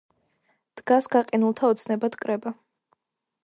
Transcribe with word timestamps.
დგას 0.79 1.09
გაყინულთა 1.17 1.69
ოცნებად 1.73 2.19
კრება 2.25 2.59